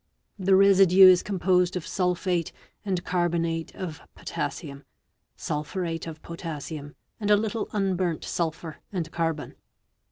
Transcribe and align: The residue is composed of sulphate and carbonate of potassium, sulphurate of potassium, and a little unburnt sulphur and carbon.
The 0.39 0.55
residue 0.55 1.05
is 1.09 1.21
composed 1.21 1.75
of 1.75 1.85
sulphate 1.85 2.51
and 2.83 3.03
carbonate 3.03 3.75
of 3.75 4.01
potassium, 4.15 4.83
sulphurate 5.35 6.07
of 6.07 6.23
potassium, 6.23 6.95
and 7.19 7.29
a 7.29 7.37
little 7.37 7.69
unburnt 7.71 8.23
sulphur 8.23 8.77
and 8.91 9.11
carbon. 9.11 9.53